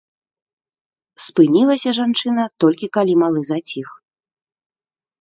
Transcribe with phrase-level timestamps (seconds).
[1.25, 3.89] Спынілася жанчына толькі калі малы заціх.